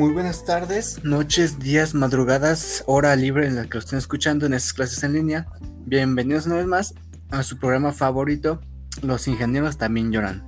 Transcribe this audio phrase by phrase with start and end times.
[0.00, 4.54] Muy buenas tardes, noches, días, madrugadas, hora libre en la que lo estén escuchando en
[4.54, 5.46] estas clases en línea.
[5.84, 6.94] Bienvenidos una vez más
[7.28, 8.62] a su programa favorito,
[9.02, 10.42] Los ingenieros también lloran.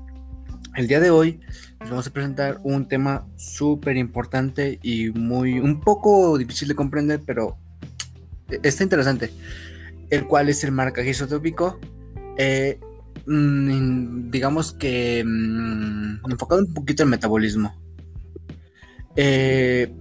[0.75, 1.41] El día de hoy
[1.81, 7.21] les vamos a presentar un tema súper importante y muy un poco difícil de comprender,
[7.27, 7.59] pero
[8.49, 9.35] está interesante,
[10.09, 11.79] el cual es el marcaje isotópico.
[12.39, 12.81] Eh,
[13.27, 17.82] mm, digamos que mm, enfocado un poquito en metabolismo.
[19.17, 19.93] Eh,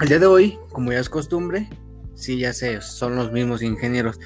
[0.00, 1.68] el día de hoy, como ya es costumbre,
[2.14, 4.18] sí, ya sé, son los mismos ingenieros,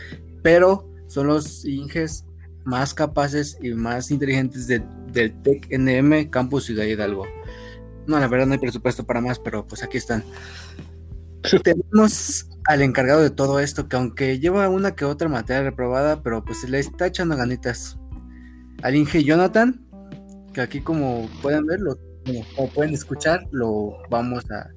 [0.43, 2.25] pero son los inges
[2.65, 7.27] más capaces y más inteligentes del TEC NM Campus Ciudad Hidalgo.
[8.07, 10.25] No, la verdad no hay presupuesto para más, pero pues aquí están.
[11.63, 16.45] Tenemos al encargado de todo esto, que aunque lleva una que otra materia reprobada, pero
[16.45, 17.99] pues le está echando ganitas.
[18.83, 19.87] Al Inge Jonathan,
[20.53, 21.99] que aquí como pueden verlo
[22.55, 24.71] como pueden escuchar, lo vamos a,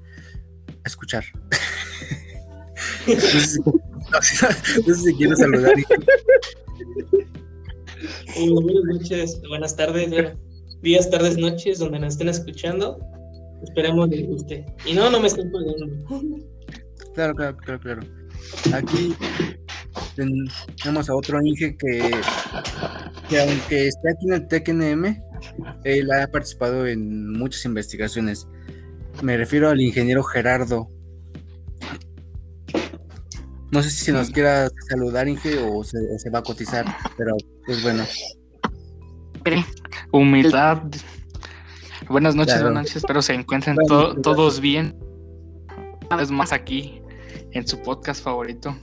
[0.85, 1.23] escuchar.
[3.07, 5.73] no, sé si, quiero saludar.
[8.35, 10.33] buenas noches, buenas tardes,
[10.81, 12.99] días, tardes, noches, donde nos estén escuchando.
[13.63, 14.65] Esperemos que les guste.
[14.85, 15.85] Y no, no me estén poniendo.
[17.13, 18.01] Claro, claro, claro, claro.
[18.73, 19.13] Aquí
[20.15, 22.11] tenemos a otro Inge que,
[23.29, 25.30] que aunque esté aquí en el TECNM,
[25.83, 28.47] él ha participado en muchas investigaciones.
[29.21, 30.87] Me refiero al ingeniero Gerardo.
[33.71, 36.85] No sé si nos quiera saludar, Inge, o se, va a cotizar,
[37.17, 37.35] pero
[37.65, 38.03] pues bueno.
[40.11, 40.83] Humildad.
[42.09, 42.97] Buenas noches, buenas noches.
[42.97, 44.97] Espero se encuentren todos bien.
[46.07, 47.01] Una vez más aquí
[47.51, 48.75] en su podcast favorito.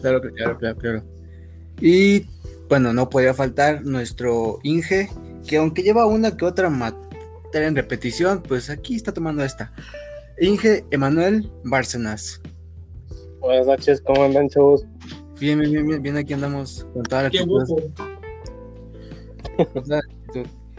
[0.00, 1.04] Claro, claro, claro, claro.
[1.80, 2.26] Y
[2.68, 5.08] bueno, no podía faltar nuestro Inge,
[5.46, 9.72] que aunque lleva una que otra materia en repetición, pues aquí está tomando esta.
[10.40, 12.40] Inge Emanuel Bárcenas.
[13.40, 14.84] Buenas noches, ¿cómo andan, chavos?
[15.38, 17.44] Bien, bien, bien, bien, aquí andamos con toda la Qué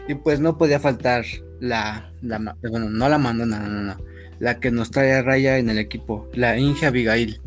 [0.08, 1.24] Y pues no podía faltar
[1.60, 3.96] la, la, bueno, no la mando, no, no, no,
[4.38, 7.40] la que nos trae a raya en el equipo, la Inge Abigail.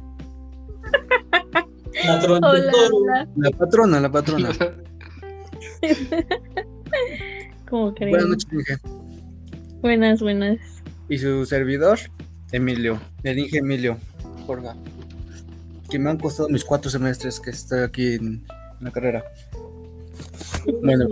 [3.36, 4.50] La patrona, la patrona.
[7.70, 8.78] Buenas noches, Inge.
[9.82, 10.60] Buenas, buenas.
[11.08, 12.00] Y su servidor,
[12.52, 13.98] Emilio, el Inge Emilio,
[14.46, 14.76] porfa.
[15.90, 18.44] Que me han costado mis cuatro semestres que estoy aquí en
[18.80, 19.24] la carrera.
[20.82, 21.08] Bueno,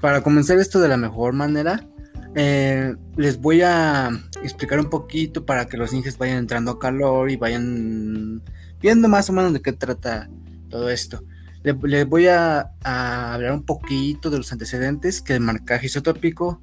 [0.00, 1.84] Para comenzar esto de la mejor manera,
[2.34, 4.10] eh, les voy a
[4.42, 8.42] explicar un poquito para que los Inges vayan entrando a calor y vayan
[8.80, 10.28] viendo más o menos de qué trata
[10.68, 11.22] todo esto.
[11.82, 16.62] Les, voy a, hablar un poquito de los antecedentes que el marcaje isotópico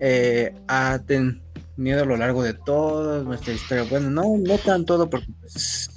[0.00, 3.84] eh, ha tenido a lo largo de toda nuestra historia.
[3.88, 5.90] Bueno, no, no tan todo, porque, pues,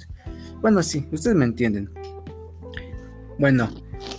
[0.60, 1.90] bueno, sí, ustedes me entienden.
[3.38, 3.68] Bueno,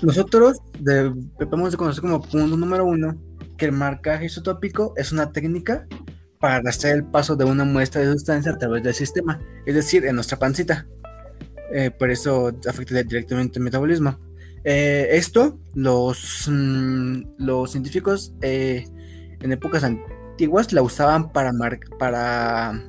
[0.01, 3.15] nosotros debemos de conocer como punto número uno
[3.57, 5.87] que el marcaje isotópico es una técnica
[6.39, 10.05] para hacer el paso de una muestra de sustancia a través del sistema, es decir,
[10.05, 10.85] en nuestra pancita.
[11.73, 14.17] Eh, por eso afecta directamente el metabolismo.
[14.63, 18.85] Eh, esto, los, mm, los científicos eh,
[19.41, 21.51] en épocas antiguas la usaban para,
[21.99, 22.83] para,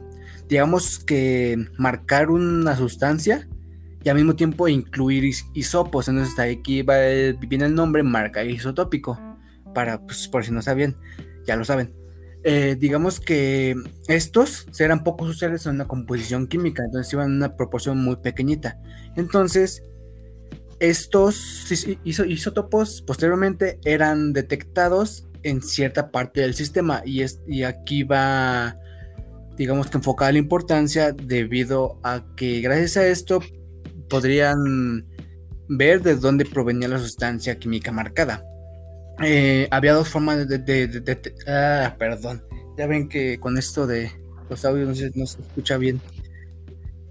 [0.48, 3.48] digamos que, marcar una sustancia
[4.02, 6.08] y al mismo tiempo incluir isopos.
[6.08, 6.96] Entonces aquí va,
[7.48, 9.18] viene el nombre marca isotópico,
[9.74, 10.96] para, pues, por si no sabían,
[11.46, 11.97] ya lo saben.
[12.44, 13.74] Eh, digamos que
[14.06, 18.78] estos eran pocos usuales en una composición química, entonces iban en una proporción muy pequeñita.
[19.16, 19.82] Entonces,
[20.78, 21.66] estos
[22.04, 28.76] isótopos posteriormente eran detectados en cierta parte del sistema y, y aquí va,
[29.56, 33.40] digamos que enfocada la importancia debido a que gracias a esto
[34.08, 35.06] podrían
[35.68, 38.44] ver de dónde provenía la sustancia química marcada.
[39.22, 42.42] Eh, había dos formas de, ah, perdón.
[42.76, 44.12] Ya ven que con esto de
[44.48, 46.00] los audios no se, escucha bien.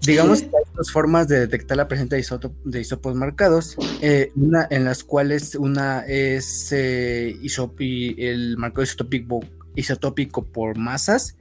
[0.00, 4.66] Digamos que hay dos formas de detectar la presencia de, de isótopos marcados, eh, una
[4.70, 9.40] en las cuales una es eh, el marcado isotópico,
[9.74, 11.36] isotópico por masas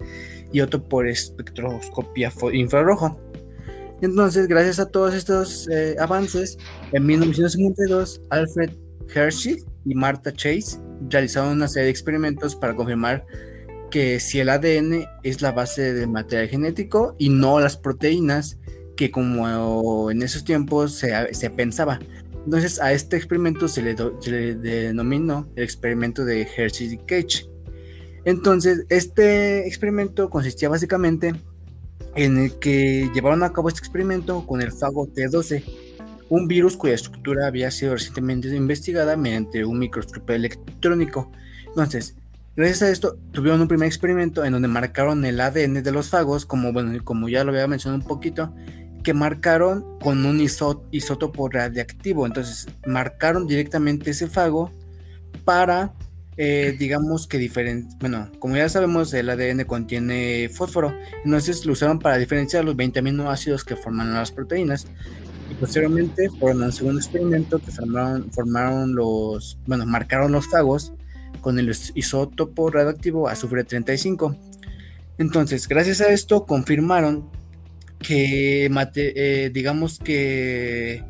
[0.52, 3.22] y otro por espectroscopía infrarrojo.
[4.02, 6.58] Entonces, gracias a todos estos eh, avances,
[6.92, 8.72] en 1952, Alfred
[9.14, 10.80] Hershey y Martha Chase
[11.10, 13.26] realizaron una serie de experimentos para confirmar
[13.90, 18.58] que si el ADN es la base del material genético y no las proteínas
[18.98, 22.00] que como en esos tiempos se, pensaba.
[22.44, 23.96] Entonces a este experimento se le,
[24.56, 27.50] denominó el experimento de Hershey y Cage.
[28.26, 31.34] Entonces, este experimento consistía básicamente
[32.16, 35.64] en el que llevaron a cabo este experimento con el fago T12,
[36.30, 41.32] un virus cuya estructura había sido recientemente investigada mediante un microscopio electrónico.
[41.68, 42.16] Entonces,
[42.56, 46.46] gracias a esto, tuvieron un primer experimento en donde marcaron el ADN de los fagos,
[46.46, 48.54] como, bueno, como ya lo había mencionado un poquito,
[49.04, 52.26] que marcaron con un isótopo radiactivo.
[52.26, 54.72] Entonces, marcaron directamente ese fago
[55.46, 55.94] para
[56.40, 60.96] eh, digamos que diferente, bueno, como ya sabemos, el ADN contiene fósforo,
[61.26, 64.86] entonces lo usaron para diferenciar los 20 aminoácidos que forman las proteínas.
[65.60, 70.94] Posteriormente fueron un segundo experimento que formaron, formaron los, bueno, marcaron los fagos
[71.42, 74.36] con el isótopo radioactivo azufre 35.
[75.18, 77.30] Entonces, gracias a esto confirmaron
[78.00, 81.04] que, eh, digamos que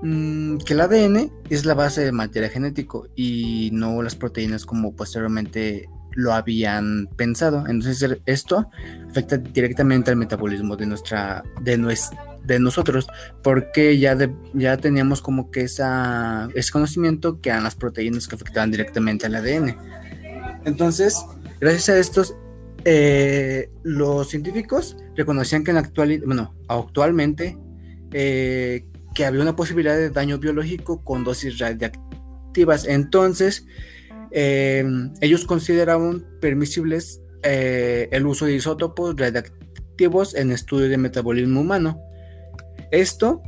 [0.00, 4.94] Mm, que el ADN es la base del material genético y no las proteínas como
[4.94, 7.66] posteriormente lo habían pensado.
[7.66, 8.68] Entonces esto
[9.08, 11.78] afecta directamente al metabolismo de nuestra de,
[12.48, 13.06] de nosotros
[13.42, 14.16] porque ya
[14.54, 19.36] ya teníamos como que esa, ese conocimiento que eran las proteínas que afectaban directamente al
[19.36, 19.76] ADN.
[20.64, 21.24] Entonces,
[21.60, 22.34] gracias a estos
[22.84, 27.56] eh, los científicos reconocían que en actual, bueno, actualmente
[28.12, 28.84] eh,
[29.14, 32.86] que había una posibilidad de daño biológico con dosis radiactivas.
[32.86, 33.66] Entonces,
[34.30, 34.84] eh,
[35.20, 42.00] ellos consideraban permisibles eh, el uso de isótopos radiactivos en estudio de metabolismo humano.
[42.90, 43.42] Esto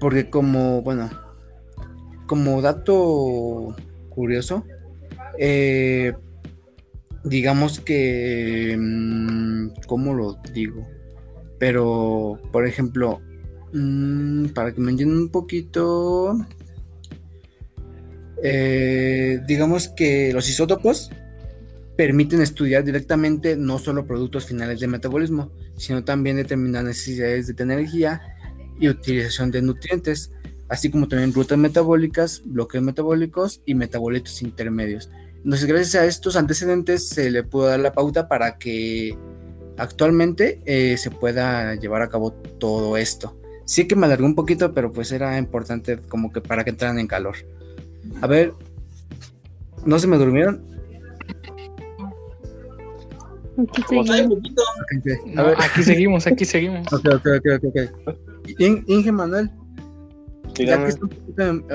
[0.00, 1.10] porque como, bueno,
[2.26, 3.74] como dato
[4.10, 4.64] curioso,
[5.38, 6.12] eh,
[7.24, 10.86] digamos que, mm, ¿cómo lo digo?
[11.58, 13.20] Pero, por ejemplo,
[13.74, 16.38] Mm, para que me entiendan un poquito,
[18.40, 21.10] eh, digamos que los isótopos
[21.96, 28.22] permiten estudiar directamente no solo productos finales de metabolismo, sino también determinar necesidades de energía
[28.78, 30.32] y utilización de nutrientes,
[30.68, 35.10] así como también rutas metabólicas, bloqueos metabólicos y metabolitos intermedios.
[35.44, 39.16] Entonces, gracias a estos antecedentes se le pudo dar la pauta para que
[39.76, 43.38] actualmente eh, se pueda llevar a cabo todo esto.
[43.66, 46.98] Sí que me alargó un poquito, pero pues era importante como que para que entraran
[46.98, 47.36] en calor.
[48.20, 48.52] A ver,
[49.84, 50.62] ¿no se me durmieron?
[53.56, 54.38] Aquí seguimos.
[55.58, 56.92] aquí seguimos, aquí seguimos.
[56.92, 57.26] Ok, ok,
[57.64, 58.16] ok,
[58.52, 58.84] ok.
[58.86, 59.50] Inge Manuel,
[60.54, 60.92] ya que,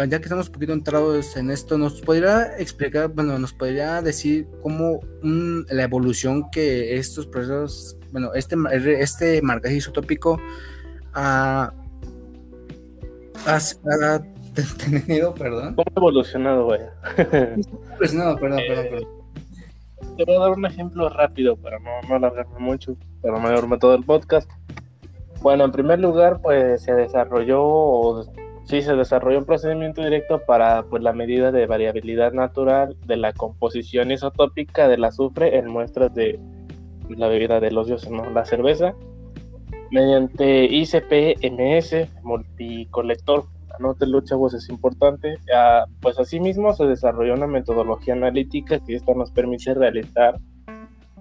[0.08, 4.48] ya que, estamos un poquito entrados en esto, ¿nos podría explicar, bueno, nos podría decir
[4.62, 8.56] cómo la evolución que estos procesos, bueno, este,
[9.02, 10.40] este marcaje isotópico
[11.14, 11.74] ha,
[13.46, 13.80] has,
[14.78, 15.76] tenido, perdón.
[15.76, 16.82] ¿Cómo ha evolucionado, güey?
[17.18, 19.20] evolucionado, perdón, perdón, perdón.
[20.18, 23.78] Te voy a dar un ejemplo rápido para no, no alargarme mucho, para no alargarme
[23.78, 24.50] todo el podcast.
[25.42, 28.24] Bueno, en primer lugar, pues se desarrolló, o,
[28.66, 33.32] sí, se desarrolló un procedimiento directo para pues, la medida de variabilidad natural de la
[33.34, 36.40] composición isotópica del azufre en muestras de
[37.10, 38.30] la bebida de los dioses, ¿no?
[38.30, 38.94] La cerveza
[39.92, 43.46] mediante ICP-MS multicolector.
[43.78, 45.36] Anótelo, chavos, es importante.
[45.56, 50.38] Ah, pues asimismo se desarrolló una metodología analítica que esta nos permite realizar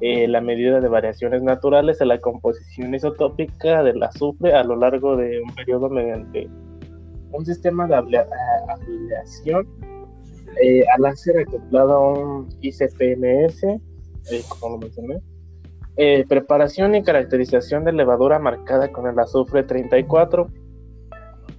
[0.00, 5.16] eh, la medida de variaciones naturales de la composición isotópica del azufre a lo largo
[5.16, 6.48] de un periodo mediante
[7.32, 9.66] un sistema de aleación
[10.62, 15.20] eh, al láser acoplado a un ICP-MS, eh, como lo mencioné,
[15.96, 20.48] eh, preparación y caracterización de levadura marcada con el azufre 34.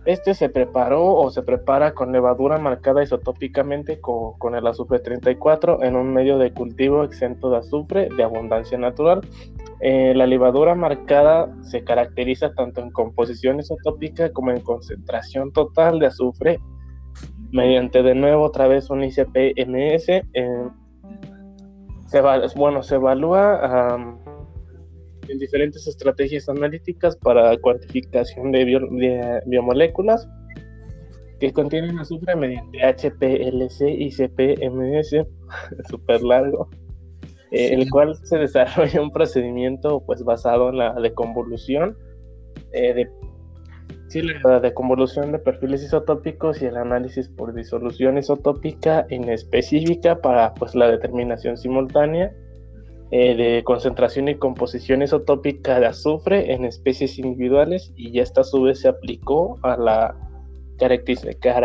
[0.05, 5.95] Este se preparó o se prepara con levadura marcada isotópicamente con, el azufre 34 en
[5.95, 9.21] un medio de cultivo exento de azufre de abundancia natural.
[9.81, 16.07] Eh, la levadura marcada se caracteriza tanto en composición isotópica como en concentración total de
[16.07, 16.59] azufre
[17.51, 20.09] mediante de nuevo otra vez un ICP-MS.
[20.33, 20.67] Eh,
[22.07, 22.21] se
[22.55, 23.95] bueno, se evalúa
[25.29, 30.27] en diferentes estrategias analíticas para cuantificación de, biomoléculas
[31.39, 35.25] que contienen azufre mediante HPLC y CPMS,
[35.89, 36.69] súper largo,
[37.51, 41.97] eh, el cual se desarrolla un procedimiento pues basado en la deconvolución
[42.73, 43.09] eh, de
[44.43, 50.89] la deconvolución de perfiles isotópicos y el análisis por disolución isotópica inespecífica para pues la
[50.89, 52.33] determinación simultánea
[53.11, 58.61] eh, de concentración y composición isotópica de azufre en especies individuales y esta a su
[58.61, 60.15] vez se aplicó a la
[60.77, 61.59] característica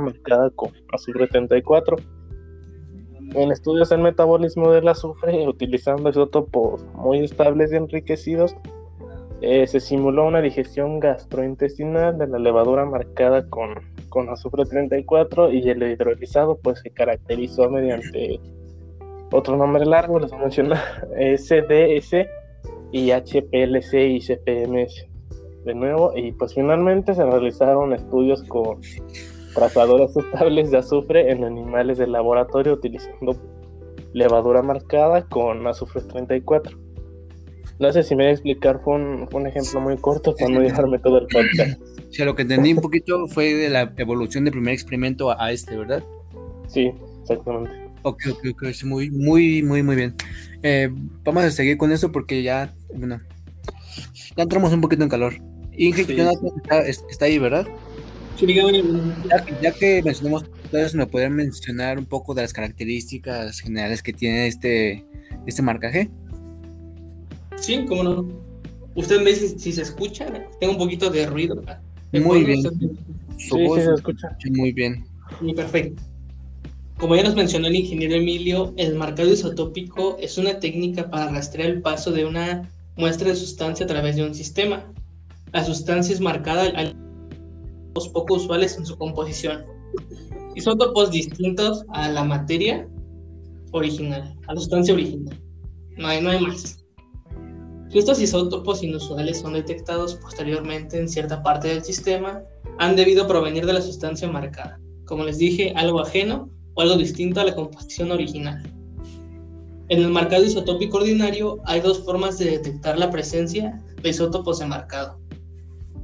[0.00, 1.96] marcada con azufre 34.
[3.34, 8.56] en estudios del metabolismo del azufre, utilizando isótopos muy estables y enriquecidos,
[9.40, 13.74] eh, se simuló una digestión gastrointestinal de la levadura marcada con,
[14.08, 18.40] con azufre 34 y el hidrolizado pues se caracterizó mediante
[19.32, 22.26] otro nombre largo, les voy a mencionar, SDS
[22.92, 25.06] y HPLC y CPMS.
[25.64, 28.80] De nuevo, y pues finalmente se realizaron estudios con
[29.54, 33.36] trazadores estables de azufre en animales de laboratorio utilizando
[34.12, 36.78] levadura marcada con azufre 34.
[37.80, 40.98] No sé si me voy a explicar, fue un, ejemplo muy corto para no dejarme
[40.98, 41.80] todo el podcast.
[42.04, 45.50] O sea, lo que entendí un poquito fue de la evolución del primer experimento a,
[45.50, 46.00] este, ¿verdad?
[46.68, 47.83] Sí, exactamente.
[48.06, 50.14] Ok, ok, ok, muy, muy, muy, muy bien.
[50.62, 50.90] Eh,
[51.24, 53.18] vamos a seguir con eso porque ya, bueno,
[54.36, 55.34] ya entramos un poquito en calor.
[55.72, 57.66] Inge, está, está, ahí, ¿verdad?
[58.36, 64.02] Sí, ya, ya, que mencionamos, entonces me podrían mencionar un poco de las características generales
[64.02, 65.02] que tiene este,
[65.46, 66.10] este marcaje.
[67.56, 68.28] Sí, cómo no.
[68.96, 70.26] Usted me dice si se escucha,
[70.60, 71.62] tengo un poquito de ruido.
[72.12, 72.62] Muy bien.
[73.38, 74.36] sí, se escucha.
[74.50, 75.06] Muy bien.
[75.40, 76.02] Muy perfecto.
[76.98, 81.70] Como ya nos mencionó el ingeniero Emilio, el marcado isotópico es una técnica para rastrear
[81.70, 84.92] el paso de una muestra de sustancia a través de un sistema.
[85.52, 86.96] La sustancia es marcada al
[88.12, 89.64] poco usuales en su composición.
[90.54, 92.88] Isótopos distintos a la materia
[93.72, 95.40] original, a la sustancia original.
[95.96, 96.84] No hay, no hay más.
[97.92, 102.42] Estos isótopos inusuales son detectados posteriormente en cierta parte del sistema,
[102.78, 107.40] han debido provenir de la sustancia marcada, como les dije, algo ajeno o algo distinto
[107.40, 108.62] a la composición original.
[109.88, 114.66] En el marcado isotópico ordinario hay dos formas de detectar la presencia de isótopos de
[114.66, 115.18] marcado.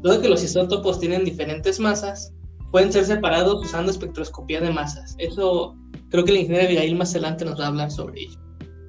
[0.03, 2.33] Dado que los isótopos tienen diferentes masas,
[2.71, 5.15] pueden ser separados usando espectroscopía de masas.
[5.19, 5.77] Eso
[6.11, 8.39] creo que el ingeniero Abigail más adelante nos va a hablar sobre ello.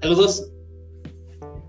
[0.02, 0.52] Saludos.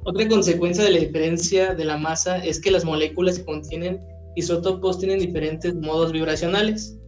[0.05, 4.01] Otra consecuencia de la diferencia de la masa es que las moléculas que contienen
[4.35, 6.99] isótopos tienen diferentes modos vibracionales.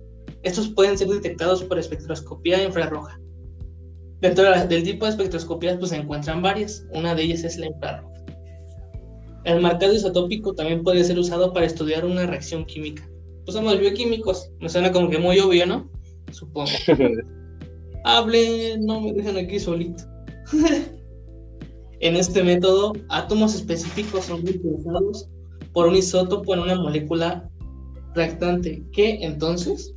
[0.45, 3.19] Estos pueden ser detectados por espectroscopía infrarroja.
[4.21, 8.15] Dentro del tipo de espectroscopías pues, se encuentran varias, una de ellas es la infrarroja.
[9.45, 13.07] El marcado isotópico también puede ser usado para estudiar una reacción química.
[13.45, 15.91] Pues somos bioquímicos, me suena como que muy obvio, ¿no?
[16.31, 16.71] Supongo.
[18.05, 20.05] Hable, no me dejan aquí solito.
[22.01, 25.27] En este método, átomos específicos son reemplazados
[25.73, 27.49] por un isótopo en una molécula
[28.15, 29.95] reactante que entonces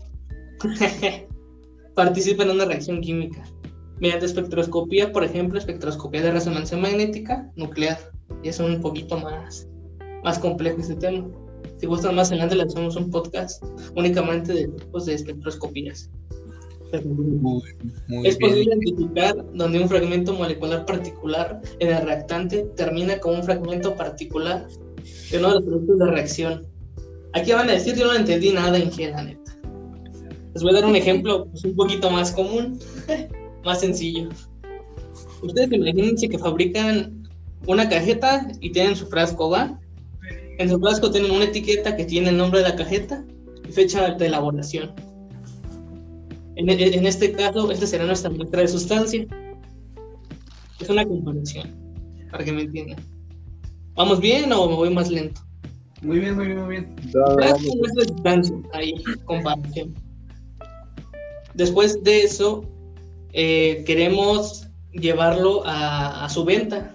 [1.96, 3.44] participa en una reacción química.
[4.00, 7.98] Mediante espectroscopía, por ejemplo, espectroscopía de resonancia magnética nuclear.
[8.44, 9.68] Y es un poquito más,
[10.24, 11.28] más complejo este tema.
[11.78, 13.64] Si gustan más adelante, le hacemos un podcast
[13.96, 16.10] únicamente de tipos de espectroscopías
[16.92, 23.96] es posible identificar donde un fragmento molecular particular en el reactante termina con un fragmento
[23.96, 24.68] particular
[25.32, 26.68] de uno de los productos de reacción.
[27.34, 29.57] Aquí van a decir, yo no entendí nada en la neta.
[30.58, 32.80] Les voy a dar un ejemplo pues, un poquito más común,
[33.64, 34.30] más sencillo.
[35.44, 37.30] Ustedes imagínense que fabrican
[37.68, 39.80] una cajeta y tienen su frasco, ¿va?
[40.58, 43.24] En su frasco tienen una etiqueta que tiene el nombre de la cajeta
[43.70, 44.96] y fecha de elaboración
[46.58, 49.28] en, este caso, esta será nuestra muestra de sustancia.
[50.80, 51.70] Es una comparación,
[52.32, 52.98] para que me entiendan.
[53.94, 55.40] ¿Vamos bien o me voy más lento?
[56.02, 56.96] Muy bien, muy bien, muy bien.
[57.14, 58.96] nuestra sustancia, ahí,
[59.26, 59.94] comparación.
[61.58, 62.64] Después de eso,
[63.34, 66.94] eh, queremos llevarlo a, su venta.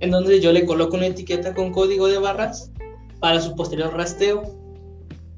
[0.00, 2.70] Entonces yo le coloco una etiqueta con código de barras
[3.20, 4.60] para su posterior rasteo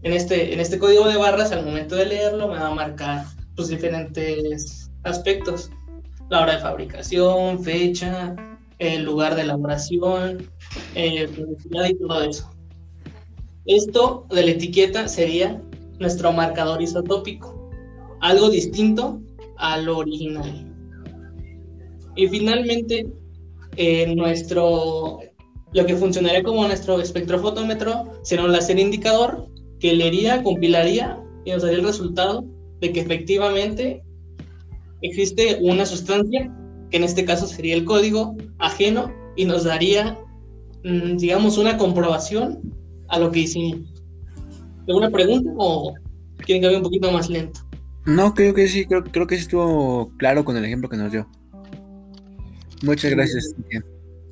[0.03, 3.25] en este, en este código de barras, al momento de leerlo, me va a marcar
[3.55, 5.71] pues, diferentes aspectos.
[6.29, 8.35] La hora de fabricación, fecha,
[8.79, 10.51] el lugar de elaboración,
[10.95, 11.29] eh,
[11.89, 12.51] y todo eso.
[13.67, 15.62] Esto de la etiqueta sería
[16.01, 17.62] nuestro marcador isotópico,
[18.23, 19.21] algo distinto
[19.59, 20.73] a lo original.
[22.17, 23.07] Y finalmente,
[23.76, 25.21] eh, nuestro,
[25.73, 29.49] lo que funcionaría como nuestro espectrofotómetro será un láser indicador
[29.81, 32.45] que leería, compilaría y nos daría el resultado
[32.81, 34.02] de que efectivamente
[35.02, 36.50] existe una sustancia,
[36.91, 40.19] que en este caso sería el código ajeno, y nos daría,
[40.85, 42.61] mm, digamos, una comprobación
[43.09, 43.81] a lo que hicimos.
[44.87, 45.95] ¿Alguna pregunta o
[46.45, 47.61] quieren que vaya un poquito más lento?
[48.04, 51.12] No, creo que sí, creo, creo que sí estuvo claro con el ejemplo que nos
[51.12, 51.28] dio.
[52.82, 53.54] Muchas gracias.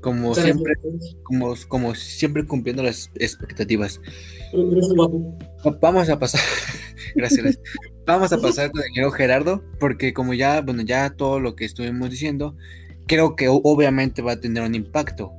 [0.00, 0.74] Como siempre,
[1.22, 4.00] como, como siempre cumpliendo las expectativas.
[5.80, 6.40] Vamos a pasar.
[7.14, 7.60] gracias.
[8.06, 11.64] Vamos a pasar con el ingeniero Gerardo, porque como ya, bueno, ya todo lo que
[11.64, 12.56] estuvimos diciendo,
[13.06, 15.32] creo que obviamente va a tener un impacto.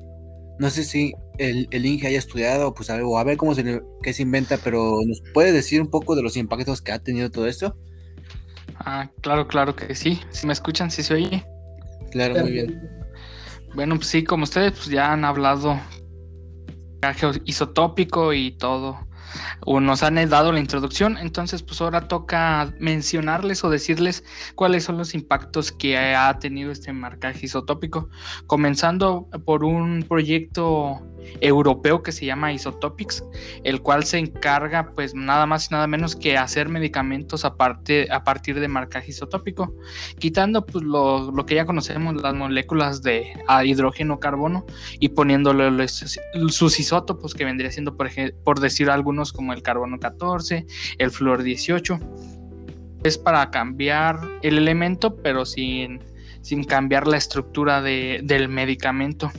[0.60, 3.56] No sé si el, el Inge haya estudiado, pues a ver, o a ver cómo
[3.56, 7.00] se, qué se inventa, pero ¿nos puede decir un poco de los impactos que ha
[7.00, 7.76] tenido todo esto?
[8.86, 10.22] Ah, claro, claro que sí.
[10.32, 11.46] Si me escuchan, si se oye.
[12.12, 12.90] Claro, muy bien.
[13.74, 15.80] Bueno, pues sí, como ustedes pues, ya han hablado
[17.46, 19.08] isotópico y todo
[19.66, 24.24] o nos han dado la introducción, entonces pues ahora toca mencionarles o decirles
[24.56, 28.10] cuáles son los impactos que ha tenido este marcaje isotópico,
[28.48, 31.02] comenzando por un proyecto
[31.40, 33.24] europeo que se llama Isotopics,
[33.64, 38.24] el cual se encarga pues nada más y nada menos que hacer medicamentos a, a
[38.24, 39.74] partir de marcaje isotópico,
[40.20, 43.34] quitando pues lo, que ya conocemos, las moléculas de
[43.64, 44.66] hidrógeno, carbono
[45.00, 48.10] y poniéndole sus isótopos que vendría siendo por,
[48.44, 50.66] por decir algunos como el carbono 14,
[50.98, 52.00] el flúor 18.
[53.04, 56.00] Es para cambiar el elemento pero sin,
[56.42, 59.32] sin cambiar la estructura del medicamento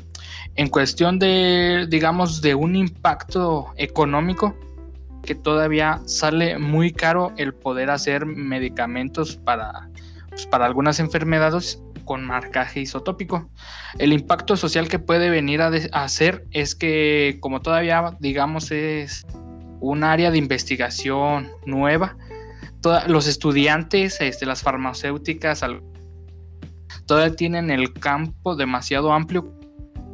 [0.55, 4.55] en cuestión de, digamos, de un impacto económico,
[5.23, 9.89] que todavía sale muy caro el poder hacer medicamentos para,
[10.29, 13.49] pues, para algunas enfermedades con marcaje isotópico.
[13.99, 19.25] El impacto social que puede venir a, hacer es que como todavía, digamos, es
[19.83, 22.17] un área de investigación nueva,
[23.07, 25.62] los estudiantes, de este, las farmacéuticas,
[27.07, 29.53] todavía tienen el campo demasiado amplio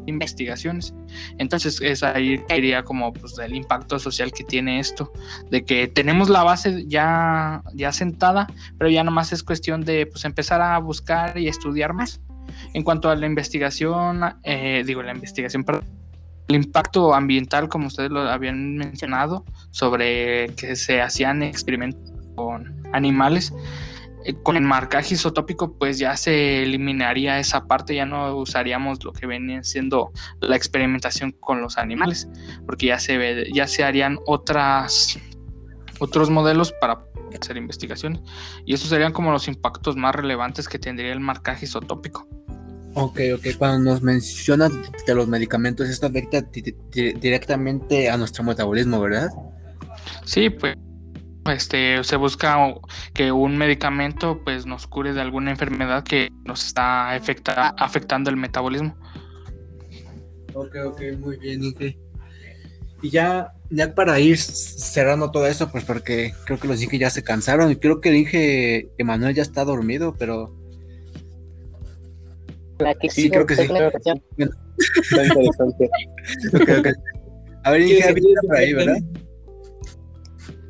[0.06, 0.94] investigaciones.
[1.36, 5.12] Entonces es ahí que iría como pues el impacto social que tiene esto,
[5.50, 8.46] de que tenemos la base ya, ya sentada,
[8.78, 12.20] pero ya nomás es cuestión de pues empezar a buscar y estudiar más.
[12.72, 15.64] En cuanto a la investigación, eh, digo la investigación,
[16.48, 23.52] el impacto ambiental, como ustedes lo habían mencionado, sobre que se hacían experimentos con animales,
[24.24, 29.12] eh, con el marcaje isotópico pues ya se eliminaría esa parte, ya no usaríamos lo
[29.12, 32.28] que viene siendo la experimentación con los animales,
[32.66, 35.18] porque ya se ya se harían otras
[36.00, 37.04] otros modelos para
[37.40, 38.22] hacer investigaciones
[38.64, 42.26] y esos serían como los impactos más relevantes que tendría el marcaje isotópico.
[43.00, 44.72] Ok, ok, cuando nos mencionas
[45.06, 46.42] de los medicamentos, esto afecta
[46.90, 49.30] directamente a nuestro metabolismo, ¿verdad?
[50.24, 50.76] Sí, pues
[51.48, 52.74] este, se busca
[53.14, 58.96] que un medicamento pues nos cure de alguna enfermedad que nos está afectando el metabolismo.
[60.54, 61.96] Ok, ok, muy bien, Inge.
[63.00, 67.10] Y ya, ya para ir cerrando todo eso, pues porque creo que los Inge ya
[67.10, 70.57] se cansaron y creo que el Inge Emanuel ya está dormido, pero...
[73.10, 73.68] sí, creo que sí.
[77.64, 78.14] A ver, Inge,
[78.46, 78.98] por ahí, ¿verdad?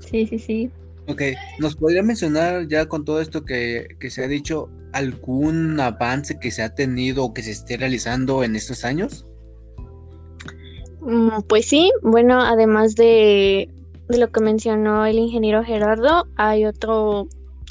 [0.01, 0.71] Sí, sí, sí.
[1.07, 1.23] Ok,
[1.59, 6.62] ¿nos podría mencionar ya con todo esto que, se ha dicho algún avance que se
[6.62, 9.27] ha tenido o que se esté realizando en estos años?
[11.01, 13.71] Mm, pues sí, bueno, además de,
[14.09, 17.29] de lo que mencionó el ingeniero Gerardo, hay otro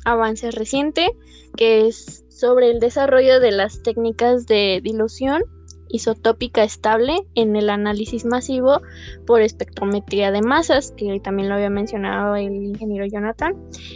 [0.07, 1.11] avance reciente
[1.55, 5.43] que es sobre el desarrollo de las técnicas de dilución
[5.89, 8.81] isotópica estable en el análisis masivo
[9.25, 13.55] por espectrometría de masas, que también lo había mencionado el ingeniero Jonathan.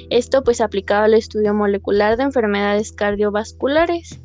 [0.10, 4.21] Esto pues aplicado al estudio molecular de enfermedades cardiovasculares.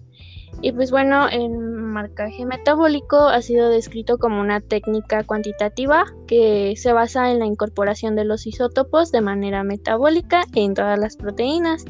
[0.63, 1.51] Y pues bueno, el
[1.97, 8.17] marcaje metabólico ha sido descrito como una técnica cuantitativa que se basa en la incorporación
[8.17, 11.87] de los isótopos de manera metabólica en todas las proteínas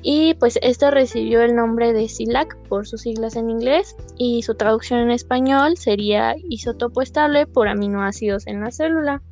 [0.00, 4.54] y pues esto recibió el nombre de SILAC por sus siglas en inglés y su
[4.54, 9.22] traducción en español sería isótopo estable por aminoácidos en la célula.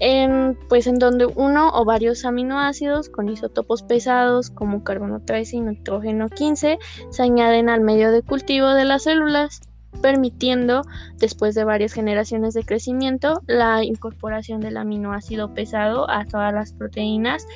[0.00, 5.60] En, pues en donde uno o varios aminoácidos con isótopos pesados como carbono 13 y
[5.60, 6.78] nitrógeno 15
[7.10, 9.60] se añaden al medio de cultivo de las células
[10.02, 10.82] permitiendo,
[11.16, 17.46] después de varias generaciones de crecimiento, la incorporación del aminoácido pesado a todas las proteínas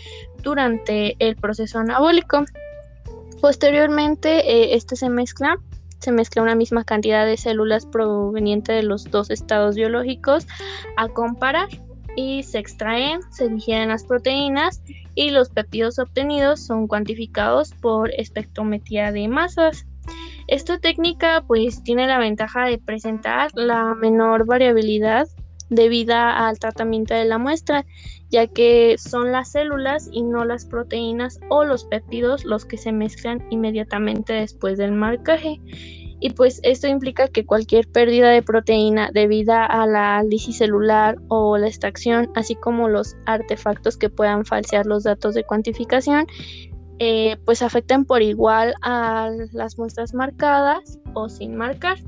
[0.43, 2.45] durante el proceso anabólico.
[3.41, 5.59] Posteriormente, eh, este se mezcla,
[5.99, 10.47] se mezcla una misma cantidad de células proveniente de los dos estados biológicos
[10.97, 11.69] a comparar
[12.17, 14.83] y se extraen, se digieren las proteínas
[15.15, 19.87] y los péptidos obtenidos son cuantificados por espectrometría de masas.
[20.49, 25.29] Esta técnica pues tiene la ventaja de presentar la menor variabilidad
[25.75, 27.87] debida al tratamiento de la muestra,
[28.31, 32.93] ya que son las células y no las proteínas o los péptidos los que se
[32.93, 35.61] mezclan inmediatamente después del marcaje.
[36.23, 41.59] Y pues esto implica que cualquier pérdida de proteína debida a la lisis celular o
[41.59, 46.27] la extracción, así como los artefactos que puedan falsear los datos de cuantificación,
[47.01, 51.99] eh, pues afectan por igual a las muestras marcadas o sin marcar.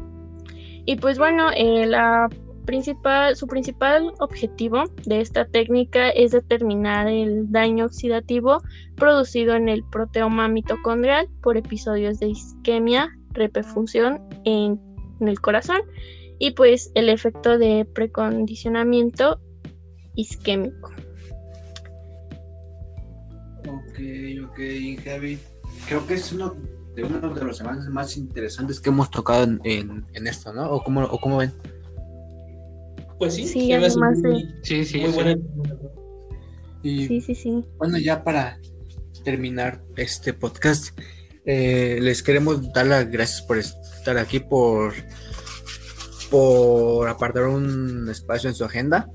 [0.86, 2.28] Y pues bueno, eh, la
[2.66, 8.62] principal, su principal objetivo de esta técnica es determinar el daño oxidativo
[8.94, 14.80] producido en el proteoma mitocondrial por episodios de isquemia, reperfusión en,
[15.20, 15.80] en el corazón
[16.38, 19.40] y pues el efecto de precondicionamiento
[20.14, 20.90] isquémico.
[23.66, 23.98] Ok,
[24.50, 24.58] ok,
[25.04, 25.38] Javi.
[25.88, 26.54] Creo que es uno
[26.94, 30.70] de uno de los avances más interesantes que hemos tocado en, en, en esto, ¿no?
[30.70, 31.52] ¿O cómo, ¿O cómo ven?
[33.18, 35.14] Pues sí, Sí, además de- muy, Sí, sí, muy sí.
[35.16, 35.36] buena.
[36.82, 37.64] Y Sí, sí, sí.
[37.78, 38.58] bueno, ya para
[39.24, 40.96] terminar este podcast,
[41.46, 44.94] eh, les queremos dar las gracias por estar aquí, por,
[46.30, 49.08] por apartar un espacio en su agenda.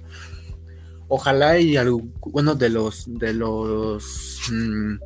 [1.07, 4.97] Ojalá y algunos de los de los mm,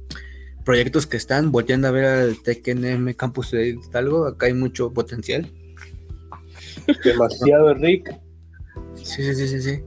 [0.65, 5.49] proyectos que están volteando a ver al TKNM Campus de Hidalgo, acá hay mucho potencial.
[7.03, 8.19] Demasiado rico.
[8.95, 9.83] Sí, sí, sí, sí, sí.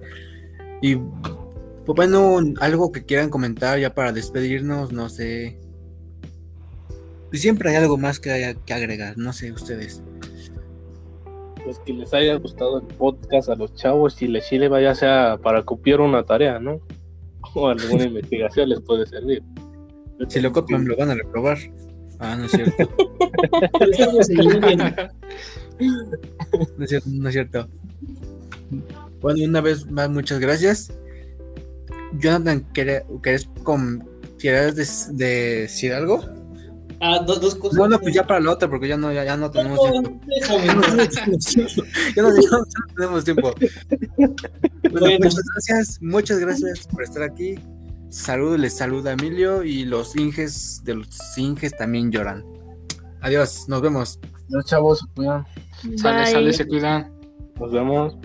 [0.81, 5.59] Y pues bueno, algo que quieran comentar ya para despedirnos, no sé.
[7.33, 10.03] Y siempre hay algo más que haya que agregar, no sé ustedes.
[11.65, 15.39] Pues que les haya gustado el podcast a los chavos y les sirve vaya sea
[15.43, 16.81] para copiar una tarea, ¿no?
[17.55, 19.43] O alguna investigación les puede servir.
[20.29, 21.59] Si lo copian, lo van a reprobar.
[22.19, 22.89] Ah, no es cierto.
[25.79, 27.69] No es cierto, no es cierto.
[29.21, 30.91] Bueno, una vez más, muchas gracias.
[32.19, 33.05] Jonathan, ¿querés,
[34.39, 36.25] querés des- decir algo?
[37.01, 37.79] Ah, dos, dos cosas.
[37.79, 40.21] No, no, pues ya para la otra, porque ya no, ya, ya no tenemos tiempo.
[40.27, 40.67] Déjame.
[42.17, 42.29] Ya no.
[42.35, 43.55] Ya no, ya no tenemos tiempo.
[44.17, 44.35] Bueno,
[44.91, 45.19] Bueno.
[45.21, 47.57] muchas gracias, muchas gracias por estar aquí.
[48.09, 52.45] Saludos, les saluda Emilio y los Inges de los Inges también lloran.
[53.21, 54.19] Adiós, nos vemos.
[54.49, 55.45] Los chavos se cuidan.
[55.97, 57.13] Sale, sale, se cuidan.
[57.59, 58.17] Nos vemos.